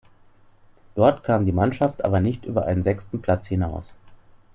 Dort 0.95 1.23
kam 1.23 1.45
die 1.45 1.51
Mannschaft 1.51 2.03
aber 2.03 2.21
nicht 2.21 2.45
über 2.45 2.65
einen 2.65 2.81
sechsten 2.81 3.21
Platz 3.21 3.45
hinaus. 3.45 3.93